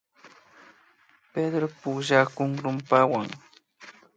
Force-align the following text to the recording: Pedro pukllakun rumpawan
Pedro 1.33 1.65
pukllakun 1.79 2.51
rumpawan 2.63 3.29